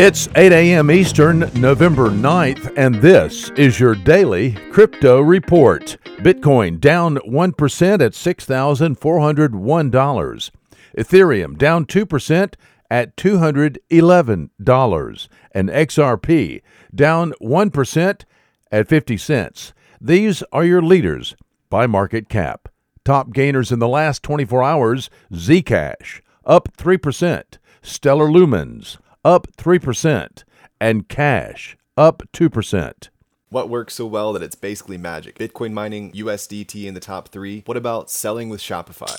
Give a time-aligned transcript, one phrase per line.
[0.00, 0.92] It's 8 a.m.
[0.92, 5.96] Eastern, November 9th, and this is your daily crypto report.
[6.18, 10.50] Bitcoin down 1% at $6,401.
[10.96, 12.54] Ethereum down 2%
[12.88, 15.28] at $211.
[15.50, 16.62] And XRP
[16.94, 18.24] down 1%
[18.70, 19.72] at 50 cents.
[20.00, 21.34] These are your leaders
[21.70, 22.68] by market cap.
[23.04, 27.42] Top gainers in the last 24 hours Zcash up 3%,
[27.82, 30.44] Stellar Lumens up 3%,
[30.80, 33.08] and Cash up 2%.
[33.50, 35.38] What works so well that it's basically magic?
[35.38, 37.62] Bitcoin mining, USDT in the top three.
[37.64, 39.18] What about selling with Shopify?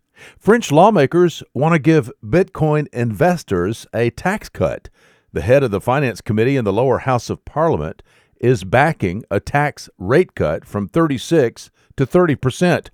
[0.37, 4.89] French lawmakers want to give Bitcoin investors a tax cut.
[5.33, 8.03] The head of the Finance Committee in the lower house of Parliament
[8.39, 12.91] is backing a tax rate cut from 36 to 30 percent.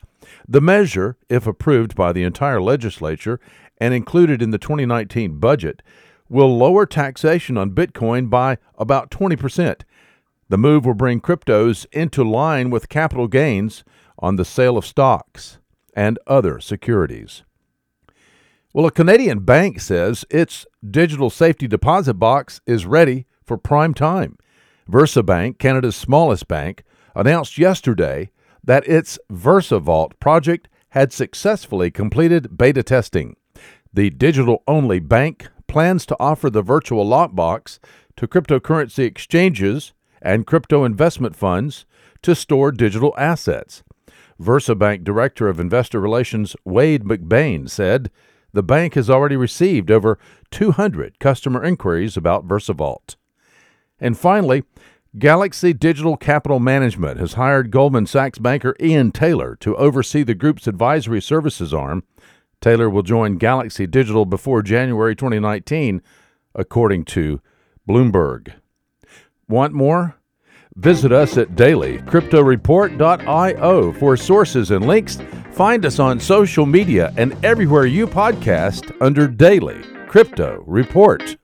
[0.48, 3.39] The measure, if approved by the entire legislature
[3.80, 5.81] and included in the 2019 budget,
[6.30, 9.86] will lower taxation on Bitcoin by about 20 percent.
[10.50, 13.83] The move will bring cryptos into line with capital gains
[14.20, 15.59] on the sale of stocks
[15.97, 17.43] and other securities.
[18.71, 24.37] Well, a Canadian bank says its digital safety deposit box is ready for prime time.
[24.89, 26.83] VersaBank, Canada's smallest bank,
[27.15, 28.30] announced yesterday
[28.63, 33.35] that its VersaVault project had successfully completed beta testing.
[33.91, 37.79] The digital only bank plans to offer the virtual lockbox
[38.17, 41.87] to cryptocurrency exchanges and crypto investment funds
[42.21, 43.83] to store digital assets.
[44.42, 48.11] VersaBank Director of Investor Relations Wade McBain said
[48.53, 50.17] the bank has already received over
[50.52, 53.15] 200 customer inquiries about VersaVault.
[53.99, 54.64] And finally,
[55.17, 60.67] Galaxy Digital Capital Management has hired Goldman Sachs banker Ian Taylor to oversee the group's
[60.67, 62.03] advisory services arm.
[62.61, 66.02] Taylor will join Galaxy Digital before January 2019,
[66.53, 67.42] according to
[67.87, 68.53] Bloomberg.
[69.47, 70.17] Want more?
[70.77, 75.17] Visit us at dailycryptoreport.io for sources and links.
[75.54, 81.36] Find us on social media and everywhere you podcast under Daily Crypto Report.